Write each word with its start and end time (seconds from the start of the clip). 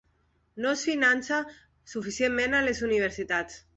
No 0.63 0.69
es 0.77 0.85
finança 0.87 1.39
suficientment 1.93 2.57
a 2.61 2.63
les 2.71 2.81
universitats 2.89 3.63